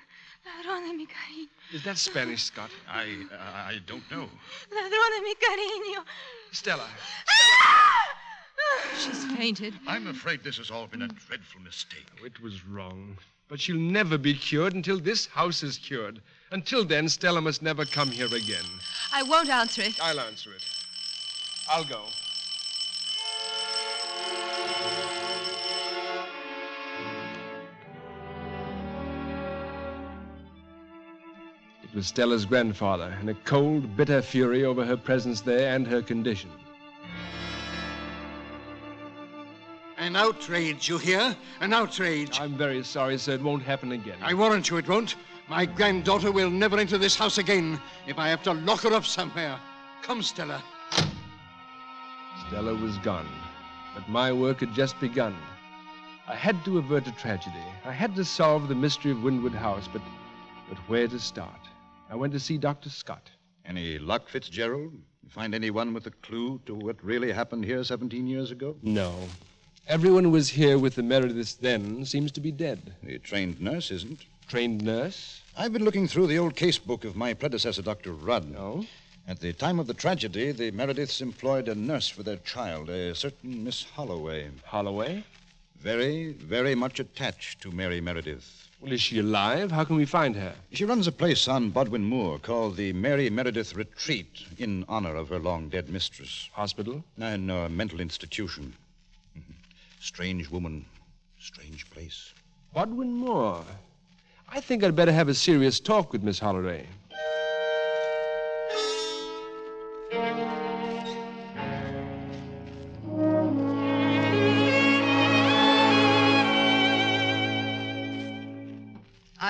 [0.45, 1.49] Ladrón de mi cariño.
[1.73, 2.71] Is that Spanish, Scott?
[2.89, 4.29] I I don't know.
[4.71, 6.05] Ladrón de mi cariño.
[6.53, 6.89] Stella.
[7.29, 8.17] Ah!
[8.99, 9.75] She's fainted.
[9.87, 12.07] I'm afraid this has all been a dreadful mistake.
[12.21, 13.17] Oh, it was wrong.
[13.49, 16.21] But she'll never be cured until this house is cured.
[16.53, 18.65] Until then, Stella must never come here again.
[19.13, 19.99] I won't answer it.
[20.01, 20.65] I'll answer it.
[21.69, 22.07] I'll go.
[31.93, 36.01] It was Stella's grandfather, in a cold, bitter fury over her presence there and her
[36.01, 36.51] condition.
[39.99, 41.35] An outrage, you hear?
[41.61, 42.39] An outrage.
[42.41, 43.33] I'm very sorry, sir.
[43.33, 44.19] It won't happen again.
[44.23, 45.17] I warrant you it won't.
[45.49, 49.05] My granddaughter will never enter this house again if I have to lock her up
[49.05, 49.59] somewhere.
[50.03, 50.63] Come, Stella.
[52.47, 53.29] Stella was gone,
[53.97, 55.37] but my work had just begun.
[56.29, 57.65] I had to avert a tragedy.
[57.85, 60.03] I had to solve the mystery of Windward House, but
[60.69, 61.70] but where to start?
[62.11, 62.91] I went to see Dr.
[62.91, 63.31] Scott.
[63.65, 64.93] Any luck, Fitzgerald?
[65.23, 68.75] You find anyone with a clue to what really happened here 17 years ago?
[68.83, 69.15] No.
[69.87, 72.95] Everyone who was here with the Merediths then seems to be dead.
[73.05, 74.25] The trained nurse isn't.
[74.49, 75.43] Trained nurse?
[75.57, 78.13] I've been looking through the old case book of my predecessor, Dr.
[78.13, 78.51] Rudd.
[78.51, 78.87] No?
[79.29, 83.15] At the time of the tragedy, the Merediths employed a nurse for their child, a
[83.15, 84.51] certain Miss Holloway.
[84.65, 85.23] Holloway?
[85.79, 88.70] Very, very much attached to Mary Meredith.
[88.81, 89.71] Well, is she alive?
[89.71, 90.55] How can we find her?
[90.73, 95.29] She runs a place on Bodmin Moor called the Mary Meredith Retreat in honor of
[95.29, 96.49] her long dead mistress.
[96.53, 97.05] Hospital?
[97.19, 98.75] No, no, a mental institution.
[99.37, 99.55] Mhm.
[100.01, 100.87] Strange woman,
[101.39, 102.33] strange place.
[102.73, 103.63] Bodmin Moor.
[104.49, 106.87] I think I'd better have a serious talk with Miss Holloway.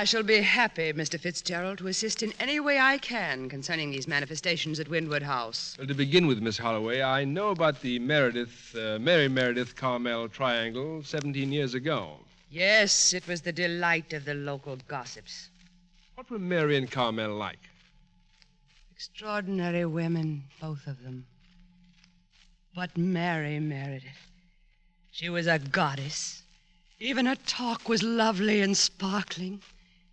[0.00, 1.20] I shall be happy, Mr.
[1.20, 5.76] Fitzgerald, to assist in any way I can concerning these manifestations at Windward House.
[5.76, 10.30] Well, to begin with, Miss Holloway, I know about the Meredith, uh, Mary Meredith Carmel
[10.30, 12.16] triangle 17 years ago.
[12.50, 15.50] Yes, it was the delight of the local gossips.
[16.14, 17.60] What were Mary and Carmel like?
[18.92, 21.26] Extraordinary women, both of them.
[22.74, 24.30] But Mary Meredith,
[25.12, 26.42] she was a goddess.
[26.98, 29.60] Even her talk was lovely and sparkling.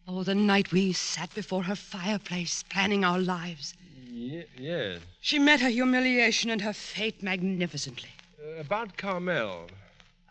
[0.09, 3.73] Oh, the night we sat before her fireplace, planning our lives.
[4.05, 5.01] Ye- yes.
[5.19, 8.09] She met her humiliation and her fate magnificently.
[8.41, 9.67] Uh, about Carmel.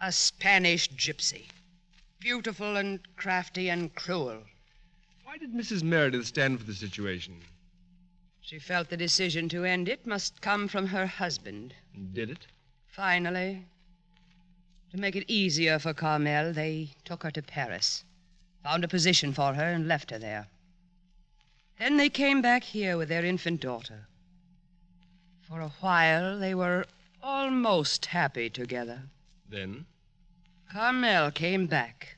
[0.01, 1.45] A Spanish gypsy.
[2.21, 4.43] Beautiful and crafty and cruel.
[5.25, 5.83] Why did Mrs.
[5.83, 7.37] Meredith stand for the situation?
[8.41, 11.75] She felt the decision to end it must come from her husband.
[12.15, 12.47] Did it?
[12.87, 13.67] Finally,
[14.91, 18.05] to make it easier for Carmel, they took her to Paris,
[18.67, 20.49] found a position for her, and left her there.
[21.79, 24.09] Then they came back here with their infant daughter.
[25.43, 26.85] For a while, they were
[27.23, 29.03] almost happy together.
[29.49, 29.87] Then?
[30.73, 32.17] Carmel came back.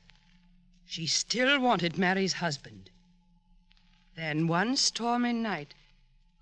[0.87, 2.89] She still wanted Mary's husband.
[4.15, 5.75] Then, one stormy night,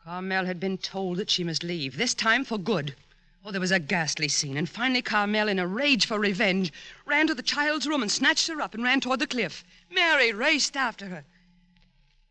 [0.05, 2.95] Carmel had been told that she must leave, this time for good.
[3.43, 6.71] Oh, there was a ghastly scene, and finally Carmel, in a rage for revenge,
[7.05, 9.65] ran to the child's room and snatched her up and ran toward the cliff.
[9.89, 11.23] Mary raced after her.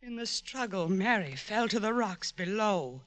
[0.03, 3.01] In the struggle, Mary fell to the rocks below.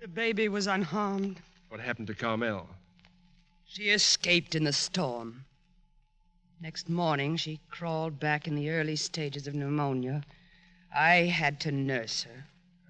[0.00, 1.40] The baby was unharmed.
[1.68, 2.68] What happened to Carmel?
[3.64, 5.44] She escaped in the storm.
[6.60, 10.22] Next morning, she crawled back in the early stages of pneumonia.
[10.94, 12.44] I had to nurse her.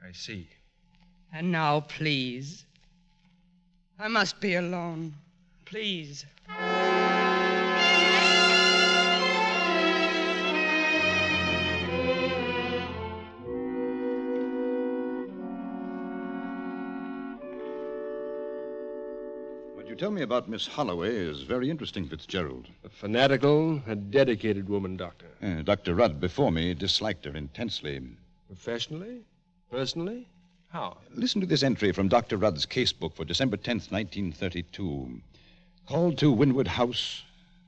[0.07, 0.49] I see.
[1.33, 2.65] And now, please.
[3.99, 5.15] I must be alone.
[5.65, 6.27] Please.
[19.97, 22.69] You tell me about Miss Holloway is very interesting, Fitzgerald.
[22.85, 25.25] A fanatical, a dedicated woman, Doctor.
[25.43, 25.95] Uh, Dr.
[25.95, 28.03] Rudd, before me, disliked her intensely.
[28.47, 29.23] Professionally?
[29.71, 30.29] Personally?
[30.69, 30.99] How?
[31.15, 32.37] Listen to this entry from Dr.
[32.37, 35.19] Rudd's casebook for December 10th, 1932.
[35.89, 37.23] Called to Windward House,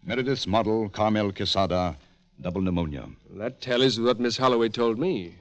[0.04, 1.96] Meredith's model, Carmel Quesada,
[2.42, 3.08] double pneumonia.
[3.36, 5.34] That tallies with what Miss Holloway told me.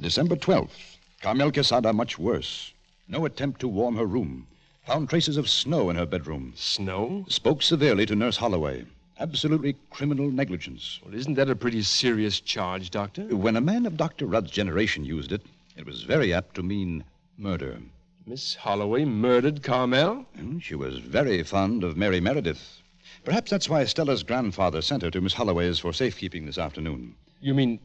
[0.00, 2.72] December 12th, Carmel Quesada much worse.
[3.06, 4.46] No attempt to warm her room.
[4.86, 6.52] Found traces of snow in her bedroom.
[6.56, 7.24] Snow?
[7.28, 8.84] Spoke severely to Nurse Holloway.
[9.18, 10.98] Absolutely criminal negligence.
[11.04, 13.24] Well, isn't that a pretty serious charge, Doctor?
[13.36, 14.26] When a man of Dr.
[14.26, 15.42] Rudd's generation used it,
[15.76, 17.04] it was very apt to mean
[17.36, 17.78] murder.
[18.26, 20.24] Miss Holloway murdered Carmel?
[20.38, 22.78] Mm, She was very fond of Mary Meredith.
[23.24, 27.14] Perhaps that's why Stella's grandfather sent her to Miss Holloway's for safekeeping this afternoon.
[27.42, 27.80] You mean.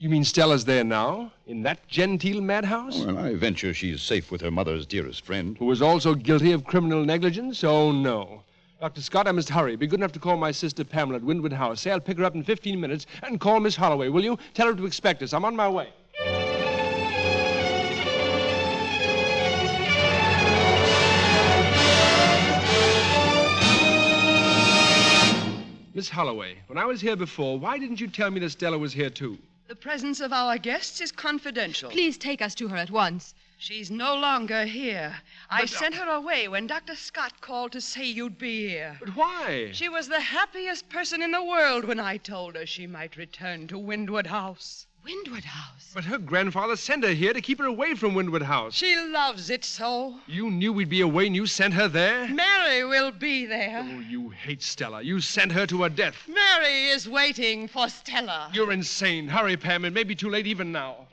[0.00, 1.30] You mean Stella's there now?
[1.46, 3.04] In that genteel madhouse?
[3.04, 5.58] Well, I venture she's safe with her mother's dearest friend.
[5.58, 7.62] Who was also guilty of criminal negligence?
[7.62, 8.42] Oh, no.
[8.80, 9.02] Dr.
[9.02, 9.76] Scott, I must hurry.
[9.76, 11.82] Be good enough to call my sister Pamela at Windward House.
[11.82, 14.38] Say I'll pick her up in 15 minutes and call Miss Holloway, will you?
[14.54, 15.34] Tell her to expect us.
[15.34, 15.90] I'm on my way.
[25.92, 28.94] Miss Holloway, when I was here before, why didn't you tell me that Stella was
[28.94, 29.36] here too?
[29.70, 31.92] The presence of our guests is confidential.
[31.92, 33.36] Please take us to her at once.
[33.56, 35.20] She's no longer here.
[35.48, 36.96] I uh, sent her away when Dr.
[36.96, 38.96] Scott called to say you'd be here.
[38.98, 39.70] But why?
[39.72, 43.68] She was the happiest person in the world when I told her she might return
[43.68, 44.88] to Windward House.
[45.04, 45.90] Windward House?
[45.94, 48.74] But her grandfather sent her here to keep her away from Windward House.
[48.74, 50.14] She loves it so.
[50.26, 52.28] You knew we'd be away and you sent her there?
[52.28, 53.82] Mary will be there.
[53.84, 55.02] Oh, you hate Stella.
[55.02, 56.28] You sent her to her death.
[56.28, 58.50] Mary is waiting for Stella.
[58.52, 59.28] You're insane.
[59.28, 59.84] Hurry, Pam.
[59.84, 61.06] It may be too late even now.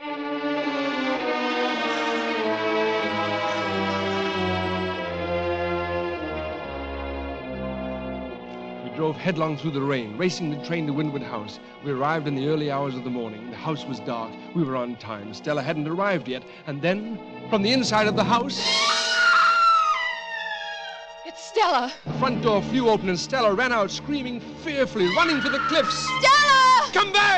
[8.97, 11.59] Drove headlong through the rain, racing the train to Windward House.
[11.85, 13.51] We arrived in the early hours of the morning.
[13.51, 14.31] The house was dark.
[14.55, 15.35] We were on time.
[15.35, 16.41] Stella hadn't arrived yet.
[16.65, 18.57] And then, from the inside of the house,
[21.27, 21.93] It's Stella.
[22.07, 25.99] the front door flew open and Stella ran out, screaming fearfully, running for the cliffs.
[26.19, 26.91] Stella!
[26.91, 27.36] Come back!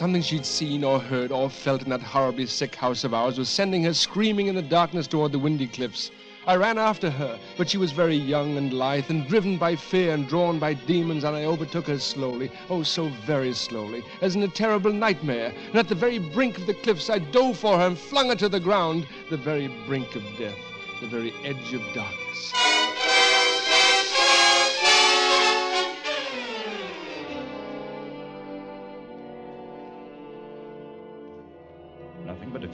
[0.00, 3.50] Something she'd seen or heard or felt in that horribly sick house of ours was
[3.50, 6.10] sending her screaming in the darkness toward the windy cliffs.
[6.46, 10.14] I ran after her, but she was very young and lithe and driven by fear
[10.14, 14.42] and drawn by demons, and I overtook her slowly, oh, so very slowly, as in
[14.42, 15.52] a terrible nightmare.
[15.66, 18.36] And at the very brink of the cliffs, I dove for her and flung her
[18.36, 20.56] to the ground, the very brink of death,
[21.02, 22.54] the very edge of darkness.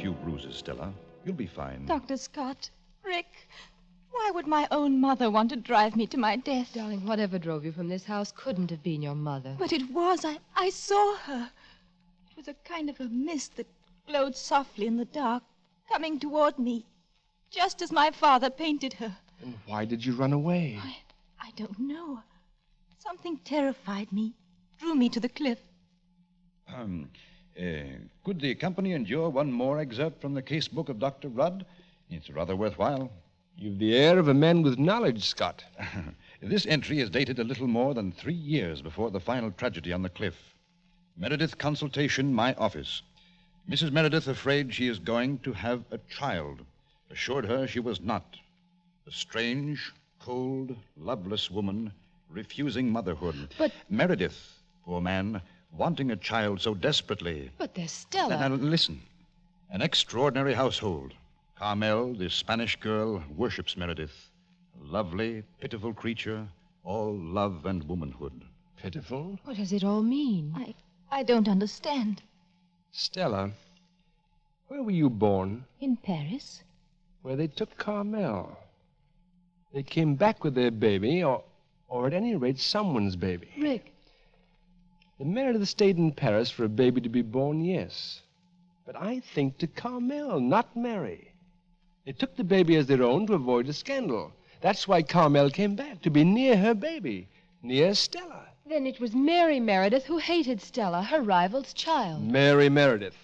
[0.07, 0.93] Few bruises, Stella.
[1.25, 1.85] You'll be fine.
[1.85, 2.17] Dr.
[2.17, 2.71] Scott,
[3.05, 3.49] Rick,
[4.13, 6.75] why would my own mother want to drive me to my death?
[6.75, 9.57] Darling, whatever drove you from this house couldn't have been your mother.
[9.59, 10.25] But it was.
[10.25, 11.51] I, I saw her.
[12.31, 13.67] It was a kind of a mist that
[14.07, 15.43] glowed softly in the dark,
[15.91, 16.87] coming toward me,
[17.51, 19.17] just as my father painted her.
[19.43, 20.79] And why did you run away?
[21.41, 22.21] I don't know.
[23.01, 24.35] Something terrified me,
[24.79, 25.59] drew me to the cliff.
[26.73, 27.11] Um,
[27.59, 31.29] uh, could the company endure one more excerpt from the case book of Dr.
[31.29, 31.65] Rudd?
[32.11, 33.11] It's rather worthwhile.
[33.59, 35.65] You've the air of a man with knowledge, Scott.
[36.43, 40.03] this entry is dated a little more than three years before the final tragedy on
[40.03, 40.55] the cliff.
[41.17, 43.03] Meredith consultation, my office.
[43.69, 43.91] Mrs.
[43.91, 46.61] Meredith afraid she is going to have a child.
[47.11, 48.37] Assured her she was not.
[49.07, 51.93] A strange, cold, loveless woman
[52.29, 53.55] refusing motherhood.
[53.57, 55.41] But- Meredith, poor man,
[55.73, 57.51] wanting a child so desperately.
[57.59, 58.31] But there's Stella.
[58.31, 59.01] Now, now, listen.
[59.71, 61.13] An extraordinary household.
[61.57, 64.31] Carmel, the Spanish girl, worships Meredith.
[64.81, 66.47] A lovely, pitiful creature,
[66.85, 68.45] all love and womanhood.
[68.77, 69.39] Pitiful?
[69.45, 70.53] What does it all mean?
[70.55, 70.75] I,
[71.11, 72.23] I don't understand.
[72.93, 73.51] Stella,
[74.69, 75.65] where were you born?
[75.81, 76.63] In Paris?
[77.23, 78.57] Where they took Carmel.
[79.73, 81.43] They came back with their baby, or,
[81.89, 83.49] or at any rate, someone's baby.
[83.59, 83.93] Rick,
[85.19, 88.21] The Meredith stayed in Paris for a baby to be born, yes.
[88.85, 91.33] But I think to Carmel, not Mary.
[92.05, 94.33] They took the baby as their own to avoid a scandal.
[94.61, 97.29] That's why Carmel came back, to be near her baby,
[97.63, 98.47] near Stella.
[98.67, 102.23] then it was Mary Meredith who hated Stella, her rival's child.
[102.23, 103.17] Mary Meredith,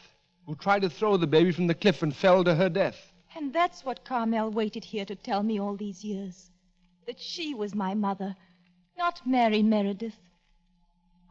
[0.46, 3.12] who tried to throw the baby from the cliff and fell to her death.
[3.36, 6.50] And that's what Carmel waited here to tell me all these years.
[7.06, 8.34] That she was my mother,
[8.96, 10.16] not Mary Meredith.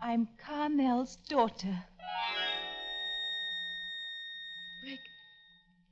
[0.02, 1.78] I'm Carmel's daughter.
[4.84, 4.99] Rick,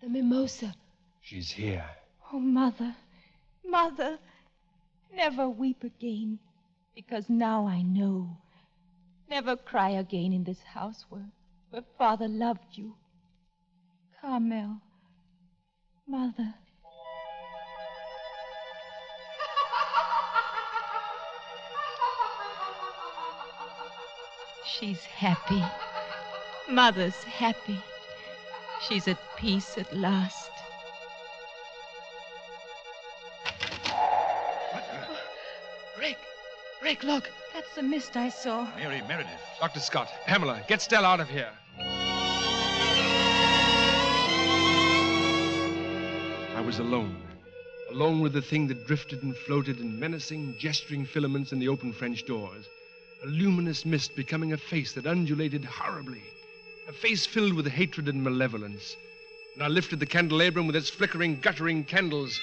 [0.01, 0.73] the mimosa.
[1.21, 1.85] She's here.
[2.33, 2.95] Oh, Mother,
[3.63, 4.17] Mother,
[5.13, 6.39] never weep again,
[6.95, 8.35] because now I know.
[9.29, 11.29] Never cry again in this house where,
[11.69, 12.95] where Father loved you.
[14.19, 14.81] Carmel,
[16.07, 16.55] Mother.
[24.77, 25.63] She's happy.
[26.69, 27.79] Mother's happy.
[28.87, 30.51] She's at peace at last.
[35.99, 36.17] Rick,
[36.83, 37.31] Rick, look.
[37.53, 38.67] That's the mist I saw.
[38.75, 39.41] Mary Meredith.
[39.59, 39.79] Dr.
[39.79, 41.51] Scott, Pamela, get Stella out of here.
[46.55, 47.17] I was alone.
[47.89, 51.91] Alone with the thing that drifted and floated in menacing, gesturing filaments in the open
[51.91, 52.69] French doors.
[53.21, 56.23] A luminous mist becoming a face that undulated horribly.
[56.87, 58.95] A face filled with hatred and malevolence.
[59.55, 62.39] And I lifted the candelabrum with its flickering, guttering candles.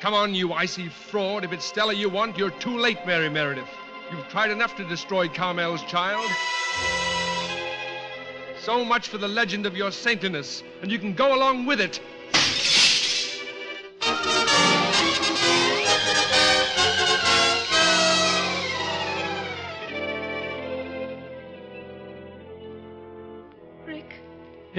[0.00, 1.44] Come on, you icy fraud.
[1.44, 3.70] If it's Stella you want, you're too late, Mary Meredith.
[4.10, 6.28] You've tried enough to destroy Carmel's child.
[8.58, 12.00] So much for the legend of your saintliness, and you can go along with it.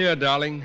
[0.02, 0.64] Here, darling.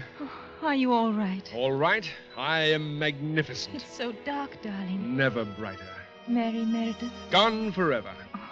[0.63, 1.47] Are you all right?
[1.53, 2.11] All right.
[2.35, 3.75] I am magnificent.
[3.75, 5.15] It's so dark, darling.
[5.15, 5.93] Never brighter.
[6.27, 7.13] Mary Meredith.
[7.29, 8.09] Gone forever.
[8.33, 8.49] Oh,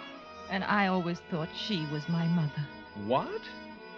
[0.48, 2.64] and I always thought she was my mother.
[3.04, 3.42] What?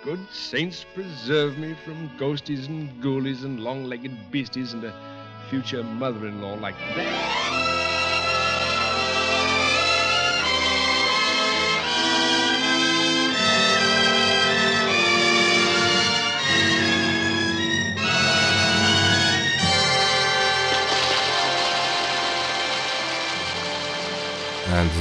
[0.02, 4.94] Good saints preserve me from ghosties and ghoulies and long-legged beasties and a
[5.50, 7.97] future mother-in-law like that.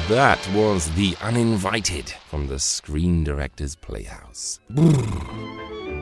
[0.08, 4.62] That was The Uninvited from the Screen Director's Playhouse.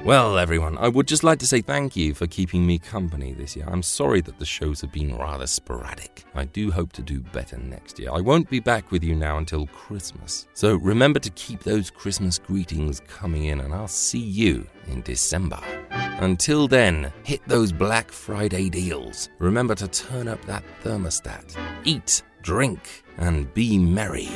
[0.03, 3.56] Well, everyone, I would just like to say thank you for keeping me company this
[3.56, 3.66] year.
[3.68, 6.24] I'm sorry that the shows have been rather sporadic.
[6.36, 8.12] I do hope to do better next year.
[8.14, 10.47] I won't be back with you now until Christmas.
[10.53, 15.60] So remember to keep those Christmas greetings coming in, and I'll see you in December.
[15.89, 19.30] Until then, hit those Black Friday deals.
[19.39, 21.58] Remember to turn up that thermostat.
[21.84, 24.30] Eat, drink, and be merry.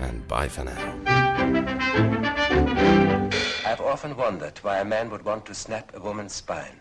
[0.00, 0.94] And bye for now.
[3.66, 6.80] I've often wondered why a man would want to snap a woman's spine.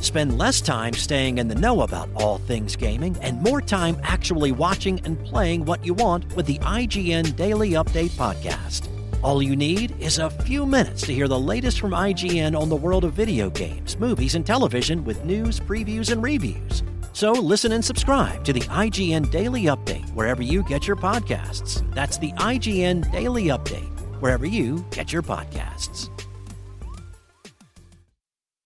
[0.00, 4.52] Spend less time staying in the know about all things gaming and more time actually
[4.52, 8.86] watching and playing what you want with the IGN Daily Update podcast.
[9.24, 12.76] All you need is a few minutes to hear the latest from IGN on the
[12.76, 16.84] world of video games, movies, and television with news, previews, and reviews.
[17.16, 21.82] So listen and subscribe to the IGN Daily Update wherever you get your podcasts.
[21.94, 23.88] That's the IGN Daily Update
[24.20, 26.10] wherever you get your podcasts.